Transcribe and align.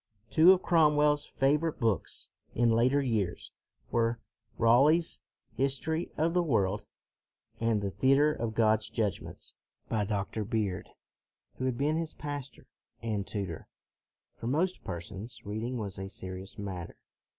Two 0.31 0.51
of 0.51 0.63
Cromwell's 0.63 1.27
favorite 1.27 1.77
books, 1.79 2.29
in 2.55 2.71
later 2.71 3.03
years, 3.03 3.51
were 3.91 4.19
Raleigh's" 4.57 5.19
His 5.61 5.77
tory 5.77 6.11
of 6.17 6.33
the 6.33 6.41
World," 6.41 6.85
and 7.59 7.83
the" 7.83 7.91
Theatre 8.01 8.33
of 8.33 8.55
God's 8.55 8.89
Judgments,' 8.89 9.53
1 9.89 9.99
by 9.99 10.05
Dr. 10.05 10.43
Beard, 10.43 10.89
who 11.59 11.65
had 11.65 11.77
been 11.77 11.97
his 11.97 12.15
pastor 12.15 12.65
and 13.03 13.27
tutor. 13.27 13.67
For 14.37 14.47
most 14.47 14.83
per 14.83 15.01
sons, 15.01 15.45
reading 15.45 15.77
was 15.77 15.99
a 15.99 16.09
serious 16.09 16.57
matter. 16.57 16.97